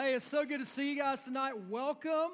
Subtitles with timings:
[0.00, 1.54] Hey, it's so good to see you guys tonight.
[1.68, 2.30] Welcome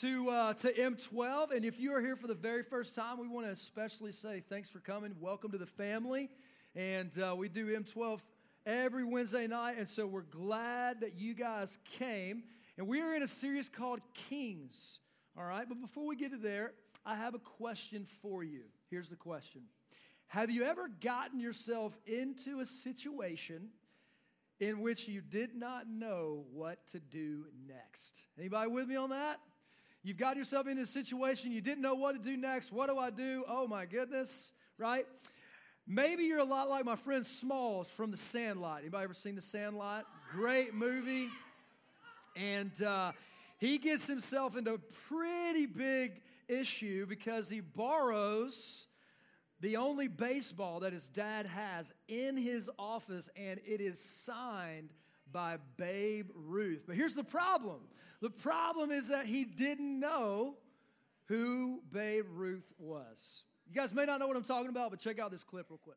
[0.00, 1.50] to uh, to M12.
[1.56, 4.40] And if you are here for the very first time, we want to especially say
[4.40, 5.16] thanks for coming.
[5.18, 6.28] Welcome to the family.
[6.76, 8.20] And uh, we do M12
[8.66, 12.42] every Wednesday night, and so we're glad that you guys came.
[12.76, 15.00] And we are in a series called Kings.
[15.38, 16.74] All right, but before we get to there,
[17.06, 18.64] I have a question for you.
[18.90, 19.62] Here's the question
[20.26, 23.70] Have you ever gotten yourself into a situation?
[24.62, 28.22] In which you did not know what to do next.
[28.38, 29.40] Anybody with me on that?
[30.04, 32.70] You've got yourself in a situation you didn't know what to do next.
[32.70, 33.44] What do I do?
[33.48, 35.04] Oh my goodness, right?
[35.84, 38.82] Maybe you're a lot like my friend Smalls from The Sandlot.
[38.82, 40.06] Anybody ever seen The Sandlot?
[40.30, 41.26] Great movie.
[42.36, 43.10] And uh,
[43.58, 48.86] he gets himself into a pretty big issue because he borrows
[49.62, 54.90] the only baseball that his dad has in his office, and it is signed
[55.30, 56.82] by Babe Ruth.
[56.86, 57.80] But here's the problem
[58.20, 60.56] the problem is that he didn't know
[61.26, 63.44] who Babe Ruth was.
[63.68, 65.78] You guys may not know what I'm talking about, but check out this clip real
[65.78, 65.96] quick.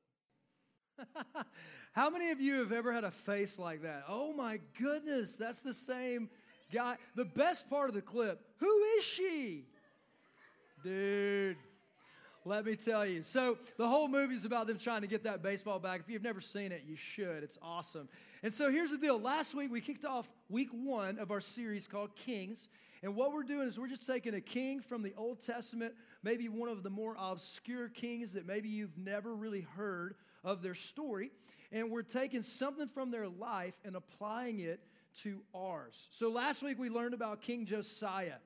[1.92, 4.04] How many of you have ever had a face like that?
[4.08, 6.30] Oh my goodness, that's the same
[6.72, 6.98] guy.
[7.16, 9.66] The best part of the clip, who is she?
[10.84, 11.58] Dude,
[12.48, 13.24] let me tell you.
[13.24, 16.00] So, the whole movie is about them trying to get that baseball back.
[16.00, 17.44] If you've never seen it, you should.
[17.44, 18.08] It's awesome.
[18.44, 19.20] And so, here's the deal.
[19.20, 22.70] Last week, we kicked off week one of our series called Kings.
[23.02, 26.48] And what we're doing is we're just taking a king from the Old Testament, maybe
[26.48, 31.32] one of the more obscure kings that maybe you've never really heard of their story.
[31.72, 34.80] And we're taking something from their life and applying it
[35.24, 36.10] to ours.
[36.12, 38.38] So, last week, we learned about King Josiah.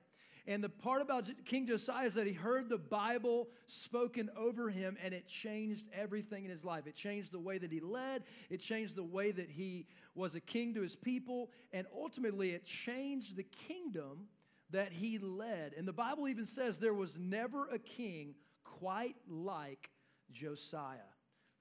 [0.50, 4.98] And the part about King Josiah is that he heard the Bible spoken over him
[5.02, 6.88] and it changed everything in his life.
[6.88, 10.42] It changed the way that he led, it changed the way that he was a
[10.42, 14.28] king to his people, and ultimately it changed the kingdom
[14.72, 15.74] that he led.
[15.78, 19.92] And the Bible even says there was never a king quite like
[20.32, 20.98] Josiah,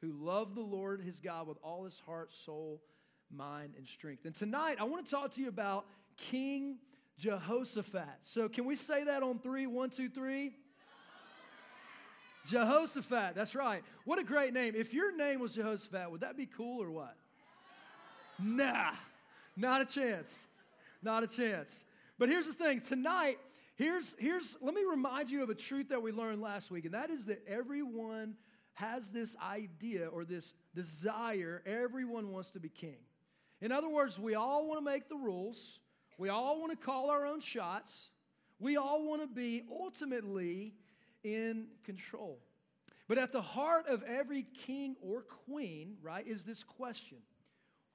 [0.01, 2.81] who loved the Lord his God with all his heart, soul,
[3.31, 4.25] mind, and strength.
[4.25, 5.85] And tonight I want to talk to you about
[6.17, 6.79] King
[7.19, 8.19] Jehoshaphat.
[8.23, 9.67] So, can we say that on three?
[9.67, 10.55] One, two, three.
[12.49, 13.83] Jehoshaphat, that's right.
[14.05, 14.75] What a great name.
[14.75, 17.15] If your name was Jehoshaphat, would that be cool or what?
[18.39, 18.93] Nah,
[19.57, 20.47] not a chance.
[21.03, 21.85] Not a chance.
[22.19, 23.39] But here's the thing tonight,
[23.77, 26.95] here's, here's, let me remind you of a truth that we learned last week, and
[26.95, 28.35] that is that everyone
[28.75, 32.99] has this idea or this desire, everyone wants to be king.
[33.61, 35.81] In other words, we all want to make the rules.
[36.19, 38.11] We all want to call our own shots.
[38.59, 40.75] We all want to be ultimately
[41.23, 42.41] in control.
[43.07, 47.19] But at the heart of every king or queen, right, is this question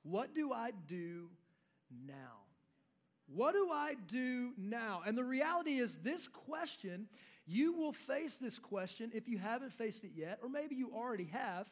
[0.03, 1.29] What do I do
[2.07, 2.43] now?
[3.27, 5.01] What do I do now?
[5.05, 7.07] And the reality is, this question,
[7.45, 11.25] you will face this question if you haven't faced it yet, or maybe you already
[11.25, 11.67] have.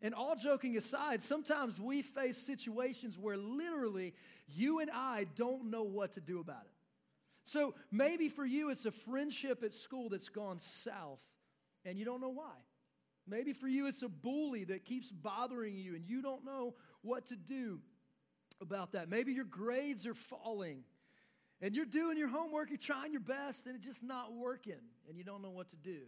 [0.00, 4.14] And all joking aside, sometimes we face situations where literally
[4.46, 6.72] you and I don't know what to do about it.
[7.44, 11.22] So maybe for you, it's a friendship at school that's gone south
[11.84, 12.54] and you don't know why.
[13.26, 17.26] Maybe for you, it's a bully that keeps bothering you and you don't know what
[17.26, 17.80] to do
[18.60, 19.08] about that.
[19.08, 20.84] Maybe your grades are falling
[21.60, 24.74] and you're doing your homework, you're trying your best, and it's just not working
[25.08, 26.02] and you don't know what to do.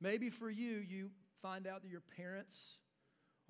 [0.00, 2.76] Maybe for you, you find out that your parents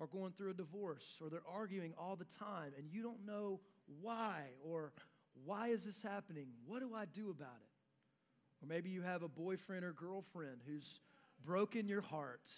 [0.01, 3.59] are going through a divorce or they're arguing all the time and you don't know
[4.01, 4.91] why or
[5.45, 6.47] why is this happening?
[6.65, 8.63] What do I do about it?
[8.63, 10.99] Or maybe you have a boyfriend or girlfriend who's
[11.45, 12.49] broken your heart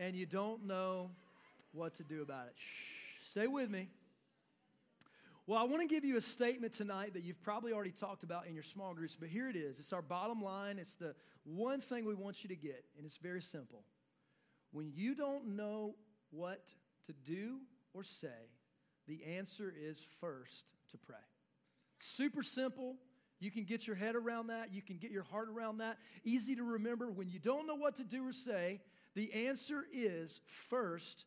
[0.00, 1.10] and you don't know
[1.72, 2.54] what to do about it.
[2.56, 3.88] Shh, stay with me.
[5.46, 8.46] Well, I want to give you a statement tonight that you've probably already talked about
[8.46, 9.78] in your small groups, but here it is.
[9.78, 10.78] It's our bottom line.
[10.78, 11.14] It's the
[11.44, 13.82] one thing we want you to get, and it's very simple.
[14.72, 15.94] When you don't know
[16.30, 16.74] what
[17.06, 17.58] to do
[17.94, 18.28] or say,
[19.06, 21.16] the answer is first to pray.
[21.98, 22.96] Super simple.
[23.38, 24.72] You can get your head around that.
[24.72, 25.98] You can get your heart around that.
[26.24, 27.10] Easy to remember.
[27.10, 28.80] When you don't know what to do or say,
[29.14, 30.40] the answer is
[30.70, 31.26] first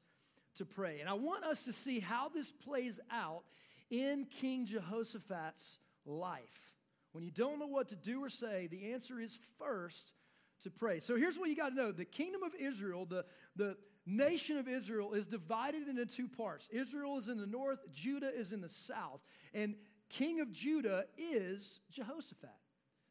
[0.56, 1.00] to pray.
[1.01, 3.44] And I want us to see how this plays out
[3.89, 6.74] in King Jehoshaphat's life.
[7.12, 10.13] When you don't know what to do or say, the answer is first
[10.65, 11.00] to pray.
[11.00, 13.25] So here's what you got to know the kingdom of Israel, the,
[13.56, 16.69] the nation of Israel, is divided into two parts.
[16.71, 19.21] Israel is in the north, Judah is in the south.
[19.53, 19.75] And
[20.09, 22.50] king of Judah is Jehoshaphat.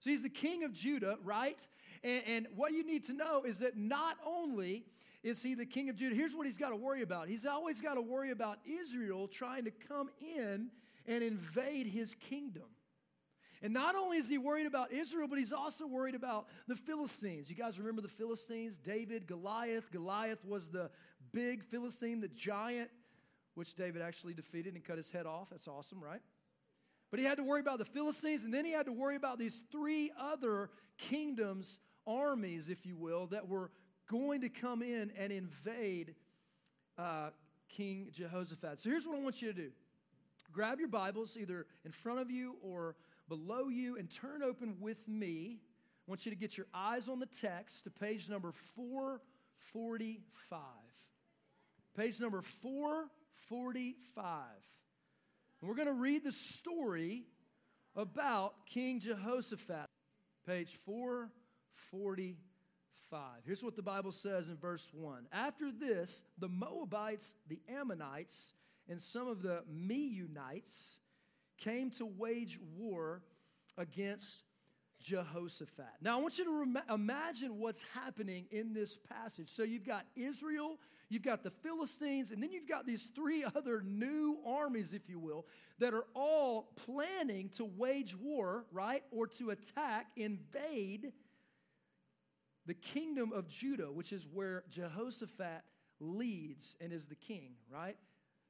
[0.01, 1.67] So he's the king of Judah, right?
[2.03, 4.85] And, and what you need to know is that not only
[5.23, 7.29] is he the king of Judah, here's what he's got to worry about.
[7.29, 10.69] He's always got to worry about Israel trying to come in
[11.07, 12.65] and invade his kingdom.
[13.65, 17.49] And not only is he worried about Israel, but he's also worried about the Philistines.
[17.49, 18.77] You guys remember the Philistines?
[18.77, 19.91] David, Goliath.
[19.91, 20.91] Goliath was the
[21.33, 22.91] big Philistine, the giant,
[23.55, 25.49] which David actually defeated and cut his head off.
[25.49, 26.21] That's awesome, right?
[27.11, 29.39] But he had to worry about the Philistines, and then he had to worry about
[29.39, 30.69] these three other
[30.99, 33.71] kingdoms, armies, if you will, that were
[34.11, 36.15] going to come in and invade
[36.99, 37.31] uh,
[37.71, 38.79] King Jehoshaphat.
[38.81, 39.71] So here's what I want you to do
[40.53, 42.95] grab your Bibles, either in front of you or
[43.29, 45.61] below you, and turn open with me.
[46.07, 50.61] I want you to get your eyes on the text to page number 445.
[51.97, 54.37] Page number 445.
[55.61, 57.25] And we're going to read the story
[57.97, 59.89] about King Jehoshaphat.
[60.47, 63.23] Page 445.
[63.47, 65.29] Here's what the Bible says in verse 1.
[65.33, 68.53] After this, the Moabites, the Ammonites,
[68.89, 70.99] and some of the Meunites
[71.59, 73.23] came to wage war
[73.77, 74.45] against
[75.05, 76.01] Jehoshaphat.
[76.01, 79.51] Now, I want you to rem- imagine what's happening in this passage.
[79.51, 80.79] So, you've got Israel,
[81.11, 85.19] you've got the Philistines, and then you've got these three other new armies, if you
[85.19, 85.47] will,
[85.79, 89.03] that are all planning to wage war, right?
[89.11, 91.13] Or to attack, invade
[92.67, 95.63] the kingdom of Judah, which is where Jehoshaphat
[96.01, 97.97] leads and is the king, right?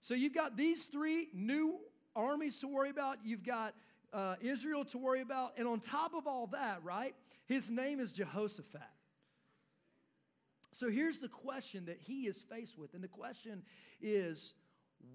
[0.00, 1.80] So, you've got these three new
[2.16, 3.74] armies to worry about, you've got
[4.12, 7.14] uh, Israel to worry about, and on top of all that, right,
[7.46, 8.80] his name is Jehoshaphat.
[10.72, 13.62] So here's the question that he is faced with, and the question
[14.00, 14.54] is,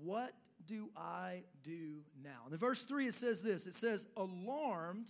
[0.01, 0.34] what
[0.68, 2.46] do I do now?
[2.46, 5.10] In the verse 3, it says this it says, Alarmed,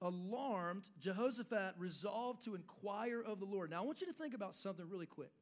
[0.00, 3.70] alarmed, Jehoshaphat resolved to inquire of the Lord.
[3.70, 5.32] Now, I want you to think about something really quick.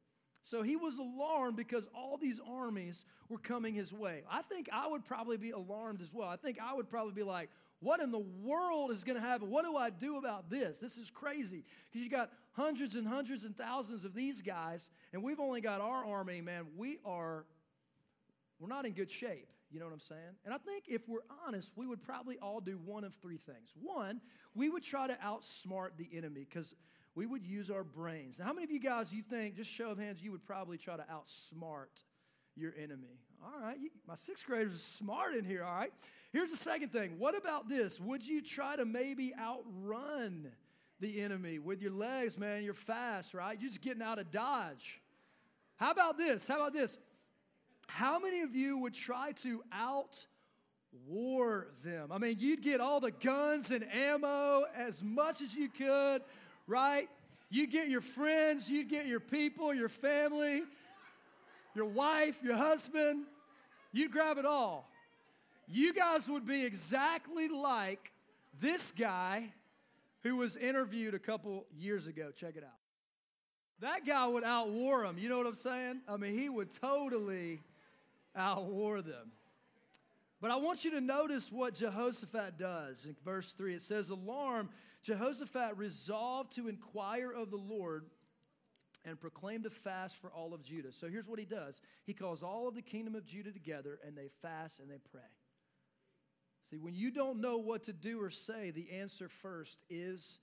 [0.45, 4.21] So he was alarmed because all these armies were coming his way.
[4.29, 6.29] I think I would probably be alarmed as well.
[6.29, 7.49] I think I would probably be like,
[7.79, 9.49] what in the world is going to happen?
[9.49, 10.77] What do I do about this?
[10.77, 11.63] This is crazy.
[11.89, 15.81] Because you got hundreds and hundreds and thousands of these guys, and we've only got
[15.81, 16.67] our army, man.
[16.77, 17.45] We are,
[18.59, 19.47] we're not in good shape.
[19.71, 20.35] You know what I'm saying?
[20.45, 23.73] And I think if we're honest, we would probably all do one of three things.
[23.81, 24.21] One,
[24.53, 26.75] we would try to outsmart the enemy because
[27.15, 28.39] we would use our brains.
[28.39, 30.77] Now, how many of you guys you think, just show of hands, you would probably
[30.77, 32.03] try to outsmart
[32.55, 33.19] your enemy?
[33.43, 35.93] All right, you, my sixth graders are smart in here, all right?
[36.33, 37.17] Here's the second thing.
[37.17, 37.99] What about this?
[38.01, 40.51] Would you try to maybe outrun
[40.99, 42.63] the enemy with your legs, man?
[42.63, 43.57] You're fast, right?
[43.59, 45.01] You're just getting out of dodge.
[45.77, 46.47] How about this?
[46.47, 46.97] How about this?
[47.87, 50.25] How many of you would try to out
[51.07, 52.11] war them?
[52.11, 56.21] I mean, you'd get all the guns and ammo as much as you could
[56.67, 57.09] right?
[57.49, 60.63] You get your friends, you get your people, your family,
[61.75, 63.25] your wife, your husband,
[63.91, 64.89] you grab it all.
[65.67, 68.11] You guys would be exactly like
[68.59, 69.51] this guy
[70.23, 72.31] who was interviewed a couple years ago.
[72.35, 72.79] Check it out.
[73.81, 75.17] That guy would outwar them.
[75.17, 76.01] You know what I'm saying?
[76.07, 77.61] I mean, he would totally
[78.37, 79.31] outwar them.
[80.41, 83.05] But I want you to notice what Jehoshaphat does.
[83.07, 84.69] In verse 3, it says, Alarm
[85.05, 88.05] Jehoshaphat resolved to inquire of the Lord
[89.05, 90.91] and proclaimed a fast for all of Judah.
[90.91, 94.17] So here's what he does he calls all of the kingdom of Judah together, and
[94.17, 95.21] they fast and they pray.
[96.71, 100.39] See, when you don't know what to do or say, the answer first is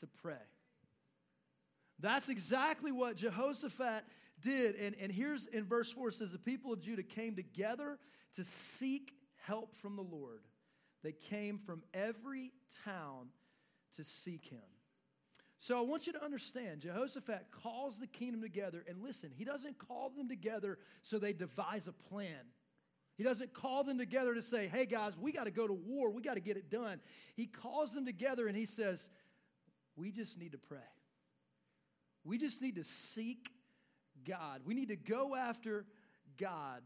[0.00, 0.34] to pray.
[1.98, 4.04] That's exactly what Jehoshaphat
[4.40, 4.76] did.
[4.76, 7.98] And, and here's in verse 4 it says, The people of Judah came together
[8.34, 9.12] to seek
[9.44, 10.40] help from the Lord.
[11.02, 12.52] They came from every
[12.84, 13.28] town
[13.96, 14.62] to seek him.
[15.58, 19.78] So I want you to understand Jehoshaphat calls the kingdom together, and listen, he doesn't
[19.78, 22.44] call them together so they devise a plan.
[23.16, 26.10] He doesn't call them together to say, hey guys, we got to go to war,
[26.10, 27.00] we got to get it done.
[27.34, 29.08] He calls them together and he says,
[29.96, 30.78] we just need to pray.
[32.24, 33.50] We just need to seek
[34.28, 34.60] God.
[34.66, 35.86] We need to go after
[36.36, 36.82] God.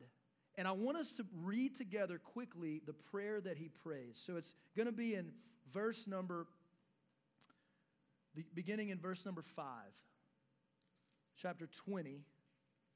[0.57, 4.23] And I want us to read together quickly the prayer that he prays.
[4.25, 5.33] So it's going to be in
[5.73, 6.47] verse number
[8.55, 9.65] beginning in verse number 5,
[11.37, 12.23] chapter 20.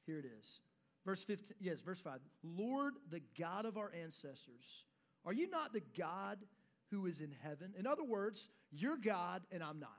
[0.06, 0.60] Here it is.
[1.04, 2.20] Verse 15, yes, verse 5.
[2.42, 4.84] Lord, the God of our ancestors,
[5.24, 6.38] are you not the God
[6.90, 7.74] who is in heaven?
[7.78, 9.90] In other words, you're God and I'm not.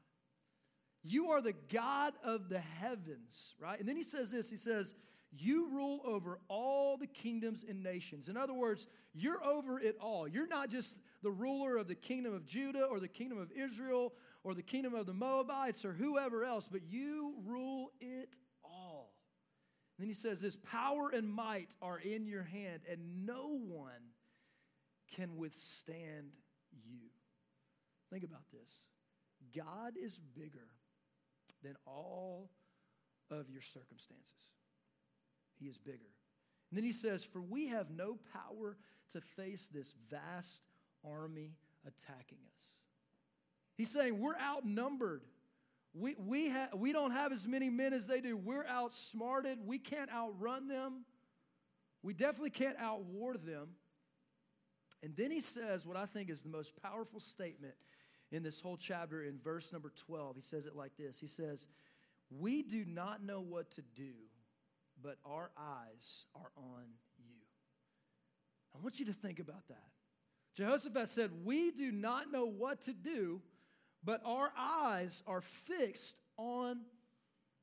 [1.03, 3.79] You are the God of the heavens, right?
[3.79, 4.95] And then he says this he says,
[5.31, 8.27] You rule over all the kingdoms and nations.
[8.27, 10.27] In other words, you're over it all.
[10.27, 14.13] You're not just the ruler of the kingdom of Judah or the kingdom of Israel
[14.45, 18.29] or the kingdom of the Moabites or whoever else, but you rule it
[18.63, 19.11] all.
[19.97, 24.13] Then he says this power and might are in your hand, and no one
[25.15, 26.27] can withstand
[26.87, 27.09] you.
[28.11, 28.83] Think about this
[29.55, 30.67] God is bigger
[31.63, 32.51] than all
[33.31, 34.53] of your circumstances,
[35.59, 36.13] He is bigger.
[36.69, 38.77] And then he says, For we have no power
[39.11, 40.61] to face this vast
[41.03, 41.53] army
[41.85, 42.74] attacking us.
[43.75, 45.21] He's saying we're outnumbered.
[45.93, 48.35] We, we, ha- we don't have as many men as they do.
[48.35, 49.59] We're outsmarted.
[49.65, 51.05] We can't outrun them.
[52.03, 53.69] We definitely can't outwar them.
[55.01, 57.75] And then he says what I think is the most powerful statement
[58.31, 60.35] in this whole chapter in verse number 12.
[60.35, 61.67] He says it like this He says,
[62.29, 64.13] We do not know what to do,
[65.01, 66.85] but our eyes are on
[67.17, 67.35] you.
[68.75, 69.89] I want you to think about that.
[70.55, 73.41] Jehoshaphat said, We do not know what to do,
[74.05, 76.81] but our eyes are fixed on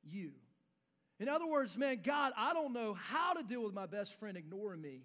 [0.03, 0.33] you.
[1.21, 4.37] In other words, man, God, I don't know how to deal with my best friend
[4.37, 5.03] ignoring me,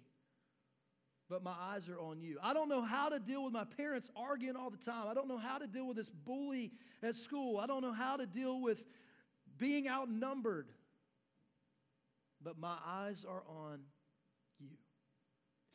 [1.30, 2.38] but my eyes are on you.
[2.42, 5.06] I don't know how to deal with my parents arguing all the time.
[5.08, 6.72] I don't know how to deal with this bully
[7.04, 7.58] at school.
[7.58, 8.84] I don't know how to deal with
[9.58, 10.66] being outnumbered,
[12.42, 13.80] but my eyes are on.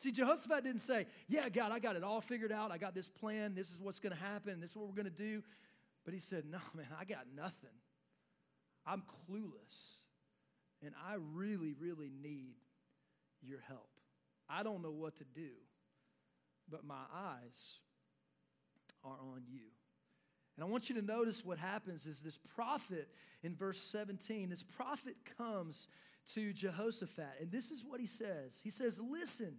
[0.04, 2.70] See, Jehoshaphat didn't say, Yeah, God, I got it all figured out.
[2.70, 3.54] I got this plan.
[3.54, 4.60] This is what's going to happen.
[4.60, 5.42] This is what we're going to do.
[6.04, 7.70] But he said, No, man, I got nothing.
[8.86, 10.02] I'm clueless.
[10.84, 12.56] And I really, really need
[13.40, 13.88] your help.
[14.46, 15.48] I don't know what to do,
[16.70, 17.78] but my eyes
[19.02, 19.70] are on you.
[20.56, 23.08] And I want you to notice what happens is this prophet
[23.42, 25.88] in verse 17, this prophet comes
[26.34, 28.60] to Jehoshaphat, and this is what he says.
[28.62, 29.54] He says, Listen,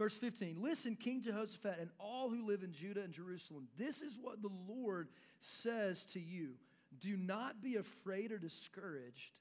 [0.00, 4.16] Verse 15 Listen, King Jehoshaphat, and all who live in Judah and Jerusalem, this is
[4.18, 6.54] what the Lord says to you
[6.98, 9.34] Do not be afraid or discouraged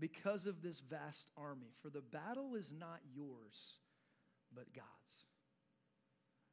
[0.00, 3.78] because of this vast army, for the battle is not yours,
[4.52, 4.88] but God's.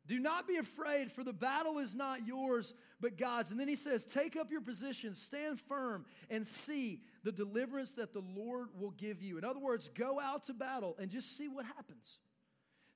[0.05, 3.49] Do not be afraid, for the battle is not yours, but God's.
[3.49, 8.13] And then he says, Take up your position, stand firm, and see the deliverance that
[8.13, 9.39] the Lord will give you.
[9.39, 12.19] In other words, go out to battle and just see what happens.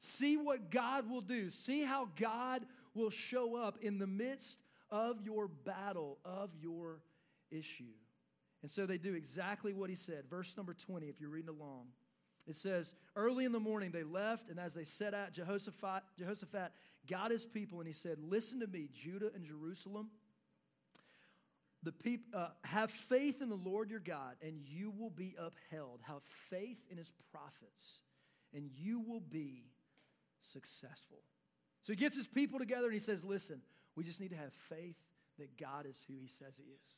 [0.01, 1.51] See what God will do.
[1.51, 2.65] See how God
[2.96, 7.01] will show up in the midst of your battle, of your
[7.51, 7.93] issue.
[8.63, 10.24] And so they do exactly what he said.
[10.27, 11.86] Verse number 20, if you're reading along.
[12.48, 16.72] It says, Early in the morning they left, and as they set out, Jehoshaphat, Jehoshaphat
[17.08, 20.10] got his people, and he said, Listen to me, Judah and Jerusalem.
[21.84, 26.00] The peop, uh, have faith in the Lord your God, and you will be upheld.
[26.08, 28.01] Have faith in his prophets,
[28.51, 29.65] and you will be
[30.42, 31.24] successful.
[31.82, 33.62] So he gets his people together and he says, Listen,
[33.96, 34.98] we just need to have faith
[35.40, 36.96] that God is who he says he is.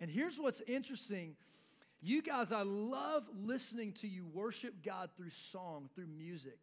[0.00, 1.34] And here's what's interesting.
[2.00, 6.58] You guys, I love listening to you worship God through song, through music.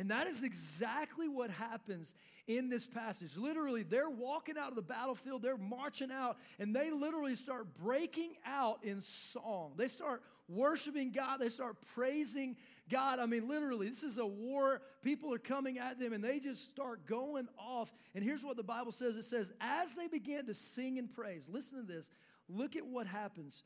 [0.00, 2.14] And that is exactly what happens
[2.46, 3.36] in this passage.
[3.36, 8.30] Literally, they're walking out of the battlefield, they're marching out, and they literally start breaking
[8.46, 9.72] out in song.
[9.76, 12.56] They start worshiping God, they start praising
[12.88, 13.18] God.
[13.18, 14.80] I mean, literally, this is a war.
[15.02, 17.92] People are coming at them, and they just start going off.
[18.14, 21.46] And here's what the Bible says it says, as they began to sing and praise,
[21.46, 22.08] listen to this,
[22.48, 23.64] look at what happens.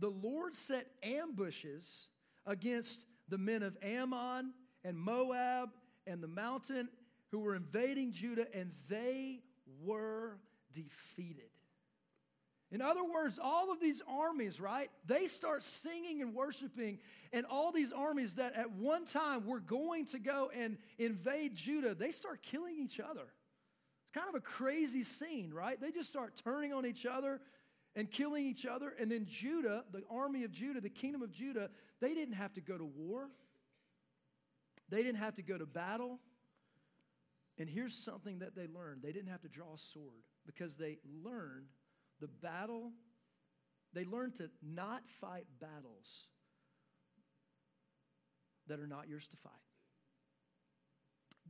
[0.00, 2.08] The Lord set ambushes
[2.44, 4.52] against the men of Ammon
[4.84, 5.70] and Moab
[6.06, 6.88] and the mountain
[7.30, 9.40] who were invading Judah, and they
[9.82, 10.38] were
[10.72, 11.50] defeated.
[12.72, 14.90] In other words, all of these armies, right?
[15.06, 16.98] They start singing and worshiping,
[17.32, 21.94] and all these armies that at one time were going to go and invade Judah,
[21.94, 23.26] they start killing each other.
[24.02, 25.80] It's kind of a crazy scene, right?
[25.80, 27.40] They just start turning on each other
[27.96, 28.94] and killing each other.
[29.00, 31.70] And then Judah, the army of Judah, the kingdom of Judah,
[32.00, 33.30] they didn't have to go to war,
[34.90, 36.18] they didn't have to go to battle.
[37.58, 40.98] And here's something that they learned they didn't have to draw a sword because they
[41.22, 41.66] learned
[42.20, 42.92] the battle,
[43.92, 46.26] they learned to not fight battles
[48.66, 49.52] that are not yours to fight.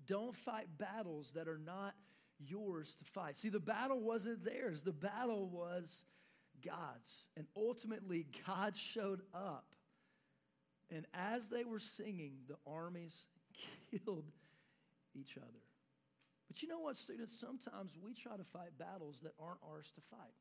[0.06, 1.94] Don't fight battles that are not
[2.38, 3.36] yours to fight.
[3.36, 6.04] See, the battle wasn't theirs, the battle was
[6.64, 7.28] God's.
[7.36, 9.69] And ultimately, God showed up.
[10.90, 13.26] And as they were singing, the armies
[13.90, 14.24] killed
[15.14, 15.62] each other.
[16.48, 17.38] But you know what, students?
[17.38, 20.34] Sometimes we try to fight battles that aren't ours to fight.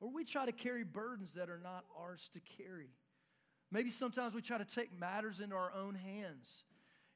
[0.00, 2.90] Or we try to carry burdens that are not ours to carry.
[3.72, 6.64] Maybe sometimes we try to take matters into our own hands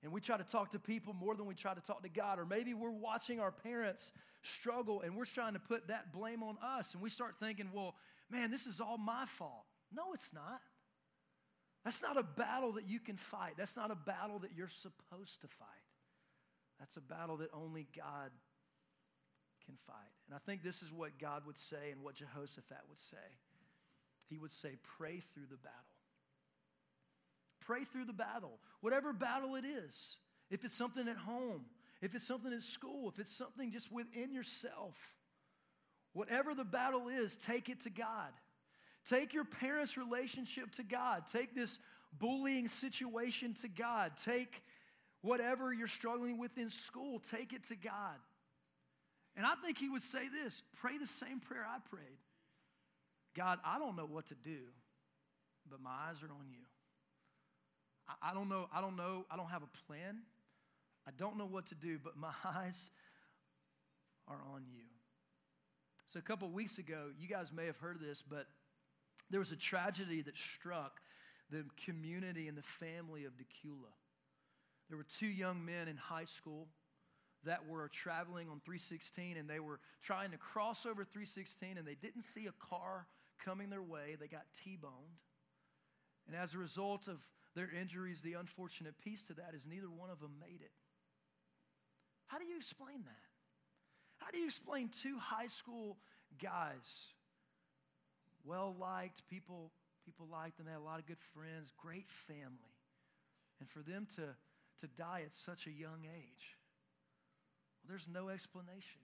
[0.03, 2.39] and we try to talk to people more than we try to talk to God.
[2.39, 4.13] Or maybe we're watching our parents
[4.43, 7.95] struggle and we're trying to put that blame on us and we start thinking, well,
[8.31, 9.65] man, this is all my fault.
[9.93, 10.61] No, it's not.
[11.85, 13.55] That's not a battle that you can fight.
[13.59, 15.69] That's not a battle that you're supposed to fight.
[16.79, 18.31] That's a battle that only God
[19.65, 20.13] can fight.
[20.27, 23.17] And I think this is what God would say and what Jehoshaphat would say.
[24.29, 25.79] He would say, Pray through the battle.
[27.61, 30.17] Pray through the battle, whatever battle it is.
[30.51, 31.65] If it's something at home,
[32.03, 34.97] if it's something at school, if it's something just within yourself,
[36.13, 38.33] whatever the battle is, take it to God.
[39.09, 41.25] Take your parents' relationship to God.
[41.31, 41.79] Take this
[42.19, 44.13] bullying situation to God.
[44.23, 44.63] Take
[45.25, 48.19] whatever you're struggling with in school, take it to God.
[49.37, 52.19] And I think he would say this pray the same prayer I prayed
[53.35, 54.59] God, I don't know what to do,
[55.69, 56.65] but my eyes are on you.
[58.09, 60.19] I, I don't know, I don't know, I don't have a plan.
[61.07, 62.91] I don't know what to do, but my eyes
[64.29, 64.85] are on you.
[66.07, 68.47] So, a couple weeks ago, you guys may have heard of this, but
[69.31, 71.01] there was a tragedy that struck
[71.51, 73.93] the community and the family of Dacula.
[74.89, 76.69] There were two young men in high school
[77.45, 81.95] that were traveling on 316 and they were trying to cross over 316 and they
[81.95, 83.07] didn't see a car
[83.45, 84.17] coming their way.
[84.19, 85.21] They got T boned.
[86.27, 87.21] And as a result of
[87.55, 90.73] their injuries, the unfortunate piece to that is neither one of them made it.
[92.27, 93.25] How do you explain that?
[94.19, 95.99] How do you explain two high school
[96.43, 97.09] guys,
[98.45, 99.73] well liked, people,
[100.05, 102.77] people liked them, they had a lot of good friends, great family,
[103.61, 104.23] and for them to,
[104.81, 106.57] to die at such a young age?
[107.83, 109.01] Well, there's no explanation.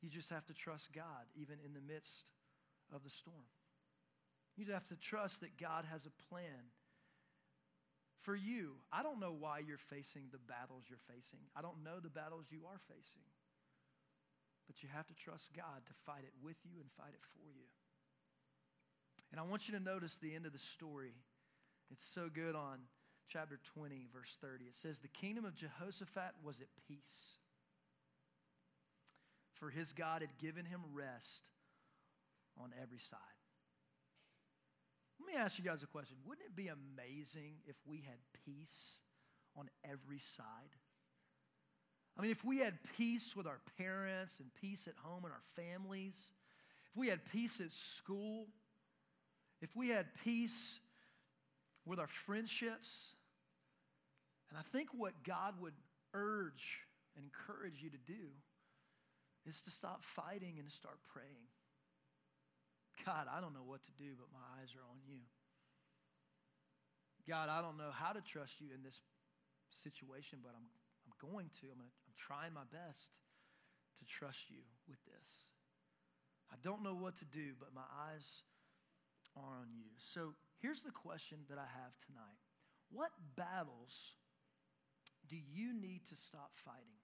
[0.00, 2.30] You just have to trust God, even in the midst
[2.94, 3.50] of the storm.
[4.56, 6.74] You just have to trust that God has a plan
[8.20, 8.78] for you.
[8.92, 12.46] I don't know why you're facing the battles you're facing, I don't know the battles
[12.50, 13.26] you are facing.
[14.66, 17.42] But you have to trust God to fight it with you and fight it for
[17.42, 17.66] you.
[19.32, 21.14] And I want you to notice the end of the story.
[21.90, 22.78] It's so good on
[23.28, 24.66] chapter 20, verse 30.
[24.66, 27.38] It says, The kingdom of Jehoshaphat was at peace
[29.62, 31.48] for his God had given him rest
[32.60, 33.18] on every side.
[35.20, 36.16] Let me ask you guys a question.
[36.26, 38.98] Wouldn't it be amazing if we had peace
[39.56, 40.74] on every side?
[42.18, 45.44] I mean, if we had peace with our parents and peace at home and our
[45.54, 46.32] families,
[46.90, 48.48] if we had peace at school,
[49.62, 50.80] if we had peace
[51.86, 53.14] with our friendships,
[54.50, 55.72] and I think what God would
[56.12, 56.80] urge
[57.16, 58.34] and encourage you to do
[59.46, 61.48] is to stop fighting and to start praying.
[63.06, 65.22] God, I don't know what to do, but my eyes are on you.
[67.26, 69.00] God, I don't know how to trust you in this
[69.70, 70.66] situation, but I'm,
[71.06, 71.70] I'm going to.
[71.70, 73.18] I'm, gonna, I'm trying my best
[73.98, 75.48] to trust you with this.
[76.50, 78.42] I don't know what to do, but my eyes
[79.36, 79.90] are on you.
[79.98, 82.38] So here's the question that I have tonight
[82.90, 84.12] What battles
[85.28, 87.00] do you need to stop fighting?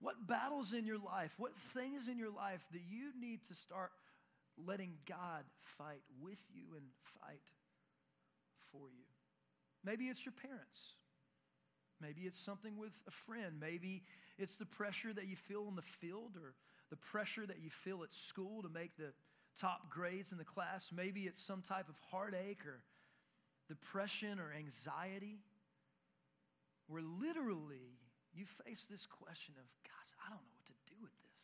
[0.00, 3.90] What battles in your life, what things in your life that you need to start
[4.56, 5.44] letting God
[5.76, 6.86] fight with you and
[7.20, 7.42] fight
[8.72, 9.04] for you?
[9.84, 10.94] Maybe it's your parents.
[12.00, 13.60] Maybe it's something with a friend.
[13.60, 14.02] Maybe
[14.38, 16.54] it's the pressure that you feel in the field or
[16.88, 19.12] the pressure that you feel at school to make the
[19.58, 20.90] top grades in the class.
[20.94, 22.82] Maybe it's some type of heartache or
[23.68, 25.40] depression or anxiety
[26.88, 27.98] where literally
[28.34, 31.42] you face this question of, gosh, I don't know what to do with this.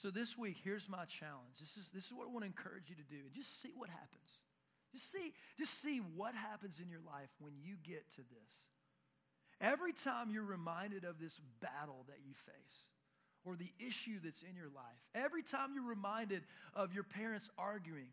[0.00, 1.58] So this week, here's my challenge.
[1.60, 3.28] This is, this is what I want to encourage you to do.
[3.34, 4.40] Just see what happens.
[4.92, 8.52] Just see, just see what happens in your life when you get to this.
[9.60, 12.86] Every time you're reminded of this battle that you face,
[13.44, 16.42] or the issue that's in your life, every time you're reminded
[16.74, 18.10] of your parents arguing,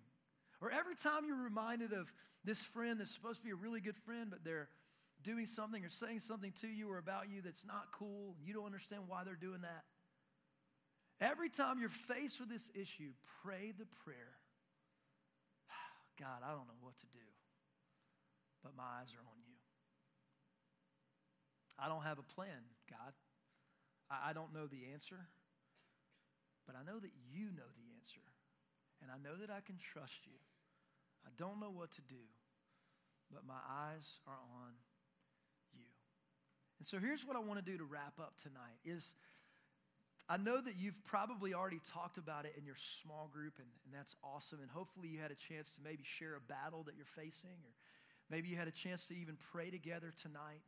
[0.61, 2.11] or every time you're reminded of
[2.43, 4.69] this friend that's supposed to be a really good friend, but they're
[5.23, 8.65] doing something or saying something to you or about you that's not cool, you don't
[8.65, 9.83] understand why they're doing that.
[11.21, 13.11] Every time you're faced with this issue,
[13.43, 14.39] pray the prayer
[16.19, 17.27] God, I don't know what to do,
[18.63, 19.55] but my eyes are on you.
[21.77, 23.13] I don't have a plan, God.
[24.10, 25.30] I, don't know the answer,
[26.65, 28.26] but I know that you know the answer.
[29.02, 30.36] And I know that I can trust you.
[31.26, 32.26] I don't know what to do,
[33.32, 34.74] but my eyes are on
[35.74, 35.86] you.
[36.80, 39.15] and so here's what I want to do to wrap up tonight is
[40.30, 43.93] I know that you've probably already talked about it in your small group, and, and
[43.93, 44.60] that's awesome.
[44.62, 47.74] And hopefully, you had a chance to maybe share a battle that you're facing, or
[48.30, 50.62] maybe you had a chance to even pray together tonight.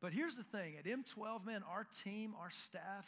[0.00, 3.06] But here's the thing at M12, man, our team, our staff,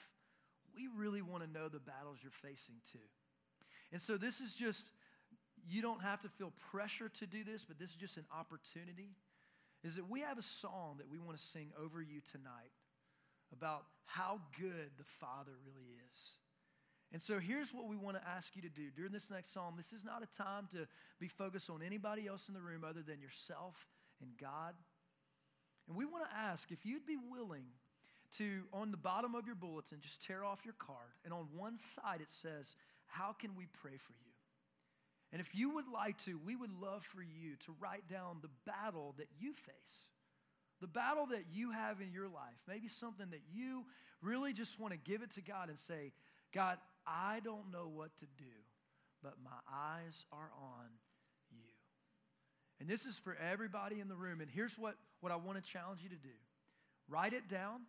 [0.74, 2.98] we really want to know the battles you're facing too.
[3.92, 4.92] And so, this is just
[5.68, 9.16] you don't have to feel pressure to do this, but this is just an opportunity,
[9.84, 12.72] is that we have a song that we want to sing over you tonight
[13.52, 16.36] about how good the Father really is.
[17.12, 19.74] And so here's what we want to ask you to do during this next psalm.
[19.76, 20.86] This is not a time to
[21.18, 23.88] be focused on anybody else in the room other than yourself
[24.20, 24.74] and God.
[25.90, 27.66] And we want to ask if you'd be willing
[28.36, 31.10] to, on the bottom of your bulletin, just tear off your card.
[31.24, 32.76] And on one side it says,
[33.06, 34.30] How can we pray for you?
[35.32, 38.50] And if you would like to, we would love for you to write down the
[38.64, 40.06] battle that you face,
[40.80, 43.84] the battle that you have in your life, maybe something that you
[44.22, 46.12] really just want to give it to God and say,
[46.54, 48.52] God, I don't know what to do,
[49.24, 50.86] but my eyes are on.
[52.80, 54.40] And this is for everybody in the room.
[54.40, 56.34] And here's what, what I want to challenge you to do
[57.08, 57.80] write it down,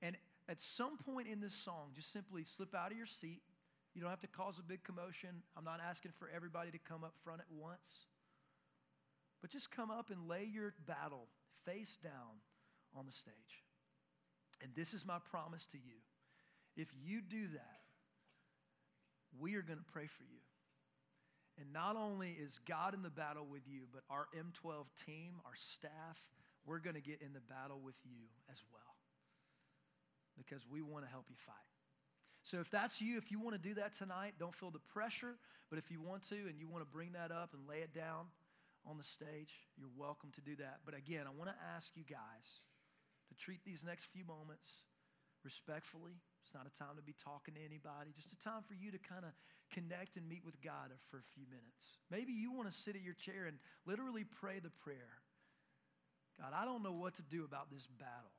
[0.00, 0.16] and
[0.48, 3.42] at some point in this song, just simply slip out of your seat
[3.98, 5.42] you don't have to cause a big commotion.
[5.56, 8.06] I'm not asking for everybody to come up front at once.
[9.40, 11.26] But just come up and lay your battle
[11.64, 12.38] face down
[12.96, 13.64] on the stage.
[14.62, 15.98] And this is my promise to you.
[16.76, 17.80] If you do that,
[19.36, 20.38] we are going to pray for you.
[21.58, 25.56] And not only is God in the battle with you, but our M12 team, our
[25.56, 26.18] staff,
[26.64, 28.94] we're going to get in the battle with you as well.
[30.36, 31.56] Because we want to help you fight.
[32.42, 35.34] So if that's you, if you want to do that tonight, don't feel the pressure.
[35.68, 37.92] But if you want to and you want to bring that up and lay it
[37.92, 38.26] down
[38.86, 40.80] on the stage, you're welcome to do that.
[40.84, 42.62] But again, I want to ask you guys
[43.28, 44.84] to treat these next few moments
[45.44, 46.20] respectfully.
[46.42, 48.98] It's not a time to be talking to anybody, just a time for you to
[48.98, 49.32] kind of
[49.72, 52.00] connect and meet with God for a few minutes.
[52.10, 55.20] Maybe you want to sit at your chair and literally pray the prayer
[56.38, 58.30] God, I don't know what to do about this battle,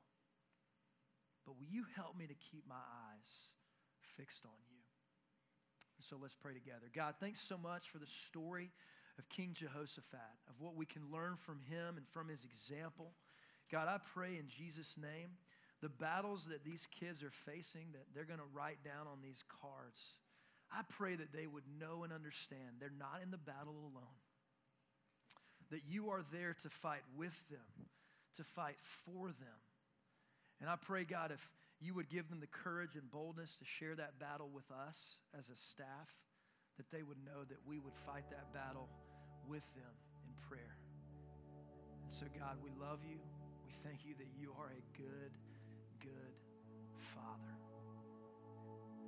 [1.44, 3.52] but will you help me to keep my eyes
[4.16, 4.80] fixed on you.
[6.00, 6.88] So let's pray together.
[6.94, 8.70] God, thanks so much for the story
[9.18, 13.12] of King Jehoshaphat, of what we can learn from him and from his example.
[13.70, 15.36] God, I pray in Jesus' name,
[15.80, 19.42] the battles that these kids are facing, that they're going to write down on these
[19.62, 20.14] cards,
[20.70, 24.20] I pray that they would know and understand they're not in the battle alone.
[25.70, 27.88] That you are there to fight with them,
[28.36, 29.60] to fight for them.
[30.60, 31.40] And I pray, God, if
[31.80, 35.48] you would give them the courage and boldness to share that battle with us as
[35.48, 36.12] a staff,
[36.76, 38.88] that they would know that we would fight that battle
[39.48, 39.94] with them
[40.26, 40.76] in prayer.
[42.04, 43.16] And so, God, we love you.
[43.64, 45.32] We thank you that you are a good,
[47.14, 47.54] Father.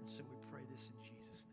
[0.00, 1.51] And so we pray this in Jesus' name.